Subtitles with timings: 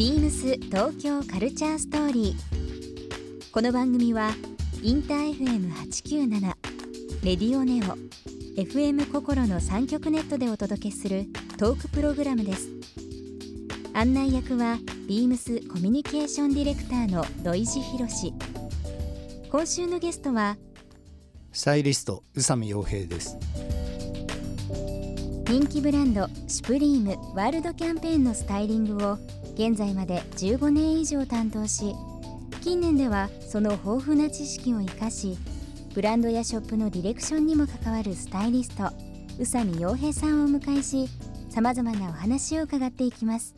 [0.00, 3.50] ビームス東京カルチャーストーリー。
[3.52, 4.30] この番組は
[4.82, 6.40] インター FM897
[7.22, 7.98] レディオネオ
[8.58, 11.26] FM 心の三極ネットでお届けする
[11.58, 12.70] トークプログラムです。
[13.92, 18.32] 案内役はビームスコミュニケーションディレクターの土井博志。
[19.50, 20.56] 今週のゲストは
[21.52, 23.36] スタイリスト宇佐美洋平です
[25.46, 29.18] 人気ブランドシュプリームワールドキャンペーンのスタイリングを
[29.60, 31.94] 現在まで15年以上担当し
[32.62, 35.36] 近年ではその豊富な知識を生かし
[35.92, 38.84] ブランドやショップのディレクションにも関わるスタイリスト
[39.38, 41.08] 宇佐美洋平さんをお迎えし
[41.50, 43.54] さまざまなお話を伺っていきます。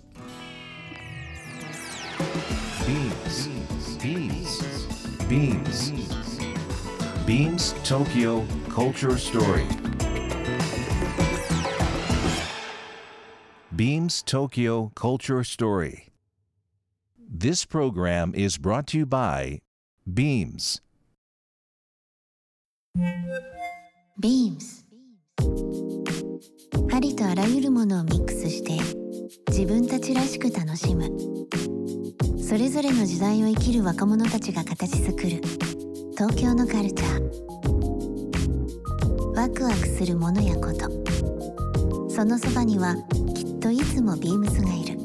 [5.29, 5.93] Beams
[7.25, 9.82] Beams Tokyo Culture Story.
[13.83, 16.13] Beams Tokyo Culture Story.
[17.19, 19.59] This program is brought to you by
[20.07, 20.81] Beams.
[24.21, 24.85] Beams.
[26.95, 28.79] ありとあらゆるものをミックスして
[29.49, 31.11] 自分たちらしく楽しむ。
[32.41, 35.43] それぞれの時代を生きる若者たちが形作る
[36.13, 37.23] 東京のカルチャー。
[39.35, 40.89] ワクワクするものやこと。
[42.09, 42.95] そのそばには
[43.63, 44.99] といつもビームスがいる。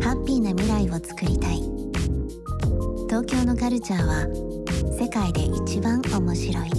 [0.00, 1.60] ハッピーな未来をつくりたい。
[3.06, 4.26] 東京のカルチャーは
[4.98, 6.70] 世界で一番面白い。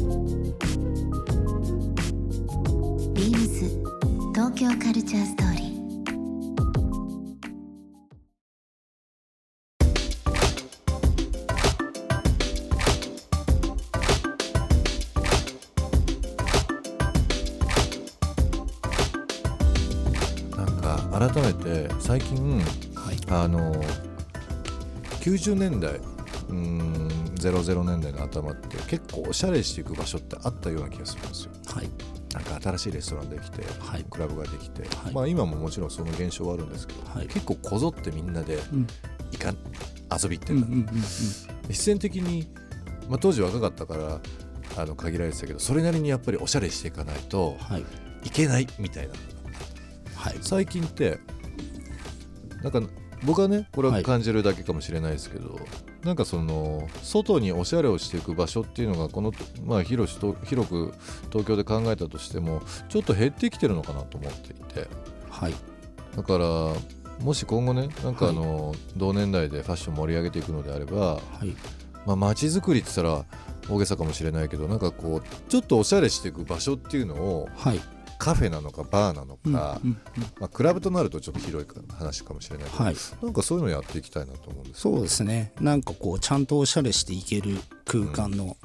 [3.13, 3.69] ビームス
[4.33, 5.42] 東京カルチャースト
[21.29, 22.59] 改めて最近、
[22.95, 23.73] はい、あの
[25.21, 26.01] 90年代
[26.49, 31.51] うん00年代の頭って結構おしゃれしていく場所ってあったような気がするんですよ。
[31.67, 31.89] はい、
[32.33, 38.59] なんか新しいレストランできて、はい、クラブができて、はい、まあ、今ももちろんその現象はあるんですけど、はい、結構こぞってみんなで
[39.31, 39.57] いか、うん、
[40.21, 40.85] 遊び行ってた、うんうんうんうん、
[41.69, 42.49] 必然的に、
[43.07, 44.19] まあ、当時若かったから
[44.75, 47.55] あの限られてたけどそれなりにやっぱりおしゃれしていかないと
[48.25, 49.13] いけないみたいな
[50.33, 51.19] はい、最近って
[52.61, 52.81] なんか
[53.23, 59.31] 僕はねこれは感じるだけかもしれないですけど、はい、なんかその外におしゃれをしていく場所っていうのがこの、
[59.65, 60.93] まあ、広と広く
[61.29, 64.87] 東京で考えたとしてもちょっと減ってきてるのかなと思っていて、
[65.29, 65.53] はい、
[66.15, 66.45] だから
[67.23, 71.55] もし今後ねなんかあの、はい、同年代でファッション盛り上げていくのであれば、はい。
[72.05, 73.25] まあ、街づくりって言ったら
[73.69, 77.79] 大げさかもしれないけどなんかこうちょっとおしゃれしていく場所っていうのを、はい、
[78.23, 79.97] カフェなのかバーなのか、うんうんうん、
[80.39, 85.51] まあ、クラブとなるとちょっと広い話かもしれないけど、はい、なんかそういうのやっていきたいなと思うんですそうですね。
[85.59, 88.55] なんかこうちゃんとおしゃれしていける空間の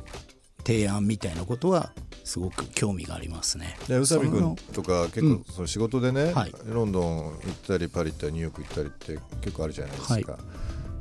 [0.65, 1.91] 提案みたいなことは
[2.23, 3.77] すごく興味がありますね。
[3.89, 10.33] 宇佐美君とか結構その仕事でね、うんはい、ロンドン行ったりパリ行ったりニューヨーク行ったりって結構あるじゃないですか。
[10.33, 10.39] は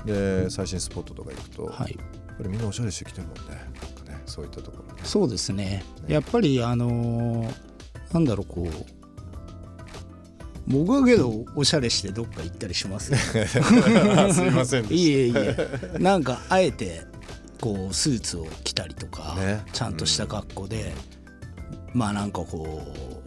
[0.04, 3.68] い、で最新スポットとか行くと、はい、やっぱりみんなおしゃれしてきてるもんね。
[4.26, 5.84] そういったところ、ね、そうですね。
[6.06, 6.14] ね。
[6.14, 7.67] やっぱりあのー
[8.18, 8.72] なんだろうこう
[10.66, 13.14] 僕はけどおしゃれしてどっか行ったりします？
[13.16, 15.98] すいませんいえいえ。
[16.00, 17.04] なんかあえて
[17.62, 20.94] こうスーツを着たりとか、ね、ちゃんとした格好で、
[21.94, 22.82] うん、まあなんかこ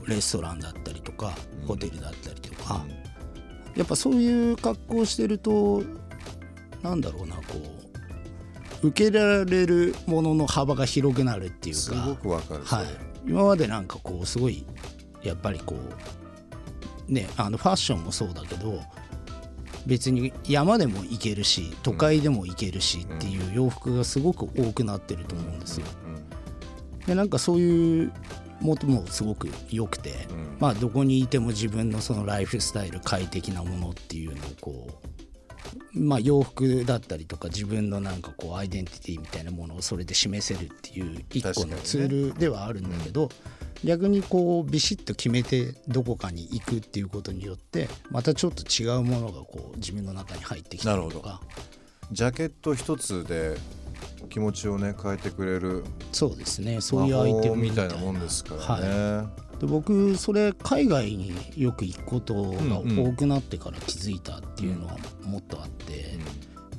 [0.04, 5.84] うレストランだったりとか、うん、ホテルだったりとか、うん、やっぱそういう格好をしてると
[6.82, 7.42] なんだろうなこ
[8.82, 11.80] う受けられるものの幅が広くなるっていうか。
[11.80, 12.86] すごくわかる、はい、
[13.26, 14.64] 今までなんかこうすごい
[15.22, 15.76] やっぱりこ
[17.08, 18.80] うねあのファッションもそうだけど
[19.86, 25.86] 別に山でも行けるし都会でも行けるしっていう洋服がすごく多くなってると思うんですよ。
[27.06, 28.12] でなんかそういう
[28.60, 30.28] もともすごく良くて、
[30.58, 34.86] まあどこにいても自分のそのライフスタイル快適なものっていうのをこ
[35.18, 35.19] う
[35.92, 43.28] まあ、洋服だったりとか自分のなんかこうアイデンティティみたいなものをそれで示せるっていう一個のツールではあるんだけど、
[43.84, 51.40] 逆にこうビシッと決めてどこかに行くっていうことによってまたちょっと違うものがこう自分の中に入ってきたりとか。
[52.12, 53.56] ジャケット一つで
[54.30, 56.80] 気持ちをね変えてくれるそうですね。
[56.80, 58.88] そういうアイテムみたいなもんですからね。
[58.88, 66.18] はいで僕それ海外によく行くことが多くなってから気づいたっていうのはもっとあって、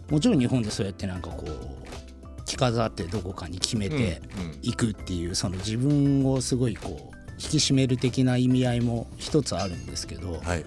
[0.09, 4.21] もちろん日本でそうやってなんかこう着飾ってどこかに決めて
[4.63, 10.65] いくっていうその自分をすごいこう引き締める的な意味合いも一つあるんですけど、はい、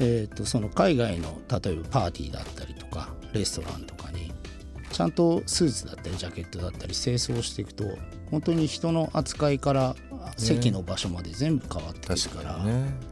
[0.00, 4.32] えー、とその海外の例えばパーティーだったりとかレストランとかに
[4.92, 7.84] ちゃんとスーツだったりジャケットだったり清掃していくと
[8.30, 9.96] 本当に人の扱いから
[10.36, 13.10] 席の場所まで全部変わってくるから、確かにね。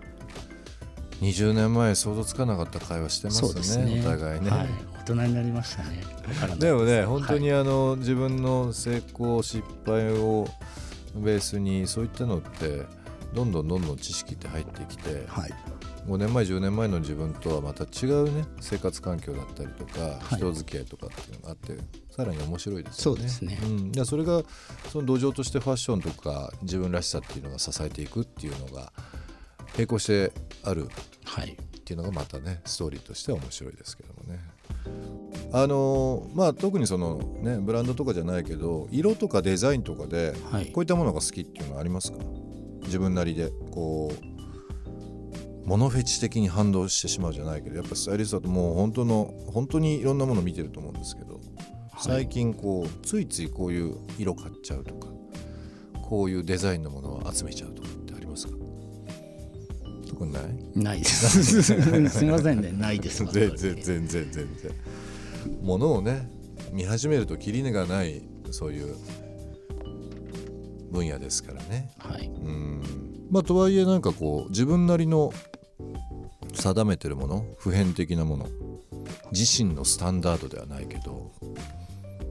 [1.21, 3.95] 20年前想像つかなかった会話してますね。
[3.97, 4.01] ね。
[4.01, 4.69] お互いね、はい、
[5.01, 6.03] 大人になりましたね。
[6.59, 7.61] でもね本当にはい。
[7.61, 10.49] あの、自分の成功失敗を
[11.17, 12.87] ベースにそういったのって
[13.35, 15.51] どんどんどんどん知識って入ってきてはい
[16.09, 20.37] 5年前10年前の自分とはまた違うね生活環境だったりとか、はい。
[20.37, 21.77] 人付き合いとかっていうのがあって
[22.11, 23.19] さらに面白いですよね。
[23.19, 23.59] そうですね。
[23.63, 24.43] うん、でそれが
[24.91, 28.93] その土壌としてファッションとか自分らしさっていうのが支えていくっていうのが
[29.75, 30.33] 並行して
[30.65, 30.89] ある
[31.25, 31.53] はい。
[31.53, 34.41] っていうのがまたねストーリーとしては面白いですけどもね。
[35.53, 40.67] あのーまあ特にそのねブランドとかじゃないけど色とかデザインとかではい。
[40.73, 42.19] こういったものが好きっていうのはありますか？
[42.83, 44.38] 自分なりでこう
[45.69, 51.38] モノフェチ的に反動してしまうじゃないけどやっぱスタイリストだともう本当の本当にいろんなもの見てると思うんですけど、
[51.99, 55.09] 最近こうついついこういう色買っちゃうとか
[56.00, 58.55] こういうデザインのものを集めちゃうとかってありますか？
[60.09, 60.43] 特にない？
[60.75, 61.62] ないです。
[61.62, 61.75] す
[62.25, 62.73] みませんね。
[62.73, 63.26] ないです。
[63.31, 64.49] 全然全然全然
[65.62, 66.31] ものをね
[66.73, 68.94] 見始めると切り根がないそういう
[70.91, 71.91] 分野ですからね。
[71.99, 72.26] はい。
[72.26, 72.81] うん。
[73.31, 75.31] まあとはいえなんかこう自分なりの
[76.59, 78.49] 定めてるもの普遍的なもの。
[79.33, 81.33] 自身のスタンダードではないけど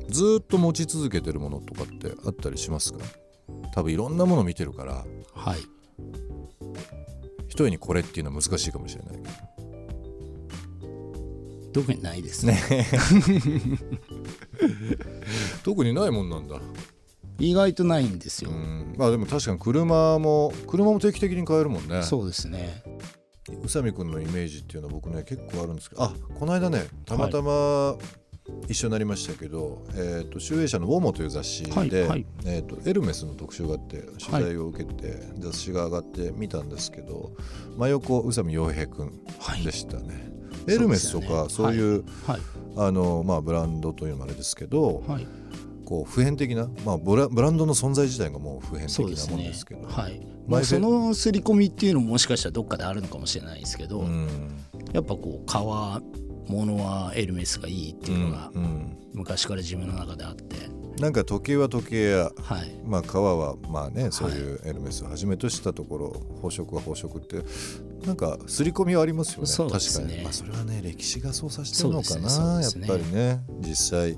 [0.10, 3.00] ずーっと持ち続けてるものとかってあったりしますか？
[3.74, 5.60] 多分いろんなもの見てるからはい。
[7.48, 9.16] 一重にこれっていうのは難しいかもしれない。
[9.16, 9.30] けど
[11.74, 12.46] 特にないです。
[12.46, 12.60] ね。
[15.64, 16.60] 特にないもんなんだ。
[17.40, 18.96] 意外とないんですよ、うん。
[18.98, 22.02] まあでも確かに車も車も定期的に変えるもんね。
[22.02, 22.82] そうですね
[23.52, 26.04] 宇佐美君のイメージっていうのは僕ね結構あるんですけど。
[26.04, 27.96] あこの間ねたまたま
[28.68, 32.26] 一緒になりましたけど、えー、と集英社の「ウォモ」という雑誌で、はいはい。
[32.46, 37.34] えー、とエルメスの特集があって取材を受けて、雑誌が上がって見たんですけど
[37.78, 40.32] 真横宇佐美洋平君はいでしたね。
[40.68, 42.40] エルメスとかそういうはい。
[42.80, 45.28] あのまあ、ブランドというのもあれですけど、はい
[45.88, 49.88] こう普遍的な、まあ、ブラブランドの存在自体がもう普遍的なもんですけど。
[49.88, 50.20] はい。
[50.46, 54.28] まあ、その刷り込みっていうのももしかしたらどっかであるのかもしれないですけど、うん。
[54.92, 56.02] やっぱこう革
[56.50, 58.98] 物はエルメスがいいっていうのがうんうん。
[59.14, 60.70] 昔から自分の中であって、
[61.02, 62.82] なんか時計は時計やはい。
[62.86, 66.10] まあ革はまあねそういうエルメスをはじめとしたところ
[66.42, 67.46] 宝飾は宝飾って
[68.06, 69.50] なんか刷り込みはありますよね。
[69.50, 69.80] ね。
[69.80, 72.88] 確かに、まあ、それはね歴史が操作してるのかな、そうですね。
[72.90, 73.40] やっぱりね。
[73.62, 74.18] 実際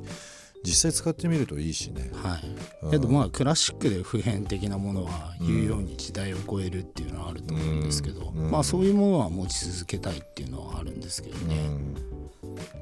[0.64, 2.12] 実際使ってみるといいしね。
[2.14, 2.86] はい。
[2.86, 2.92] うん。
[2.92, 8.52] けどまあクラシックで普遍的なものは言うように時代を超えるっていうのはあると思うんですけど、うん。
[8.52, 11.56] まあそういうものは持ち続けたいっていうのはあるんですけどね、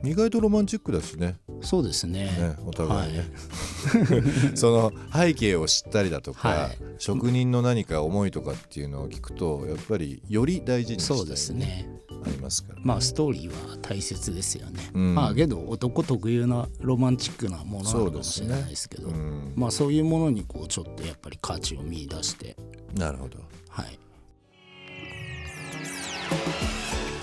[0.03, 2.25] うん、意外とロマンチックだしねそうですね。
[2.25, 4.55] ねお互いね、はい。
[4.57, 6.77] その背景を知ったりだとか、はい。
[6.97, 11.89] 職人の何か思いとかっていうのを聞くとやっぱりより大事にしたい、ね、そうですね。
[12.23, 15.15] ありますから、まあストーリーは大切ですよね、うん。
[15.15, 22.55] まあけど男特有なロマンチックなものなのかもしれないですけどうん、まあそういうものにこうちょっとやっぱり価値を見出して。
[22.95, 23.39] なるほど。
[23.69, 23.99] はい。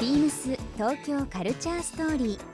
[0.01, 2.54] ビームス東京カルチャーストーリー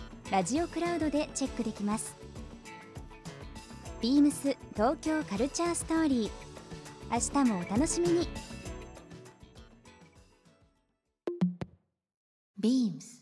[0.31, 2.15] ラジオクラウドでチェックできます
[4.01, 6.31] ビームス東京カルチャーストーリー
[7.11, 8.29] 明日もお楽しみに
[12.57, 13.21] ビームス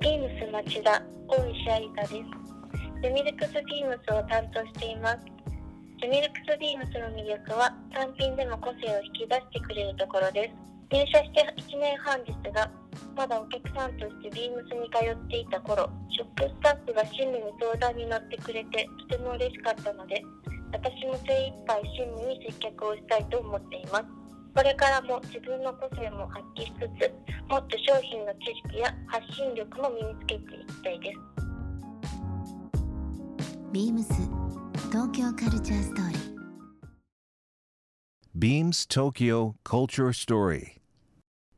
[0.00, 2.12] ビームス町田大石愛香です。
[2.12, 5.18] ジェミルクスビームスを担当しています。
[6.00, 10.81] ジェミルクスビームスの魅力は単品でも個性を引き出してくれるところです。
[10.92, 12.70] 入社して1年半ですが、
[13.16, 20.22] まだお客さんとしてビームスに通っていた頃、ショップスタッフが親身に相談に乗ってくれてとても嬉しかったので、
[20.70, 24.04] 私も精一杯親身に接客をしたいと思っています。
[24.54, 27.08] これからも自分の個性も発揮しつつ、
[27.48, 31.18] もっと商品の知識や発信力も身につけていきたいです。
[33.72, 34.12] ビームス
[34.90, 36.32] 東京カルチャーストーリー
[38.38, 40.81] Beams Tokyo Culture Story.